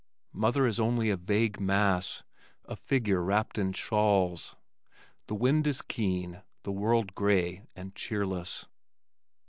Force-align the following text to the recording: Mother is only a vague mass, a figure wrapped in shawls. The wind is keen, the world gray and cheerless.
Mother 0.33 0.65
is 0.65 0.79
only 0.79 1.11
a 1.11 1.15
vague 1.15 1.59
mass, 1.59 2.23
a 2.65 2.75
figure 2.75 3.21
wrapped 3.21 3.59
in 3.59 3.71
shawls. 3.71 4.55
The 5.27 5.35
wind 5.35 5.67
is 5.67 5.83
keen, 5.83 6.41
the 6.63 6.71
world 6.71 7.13
gray 7.13 7.65
and 7.75 7.93
cheerless. 7.93 8.65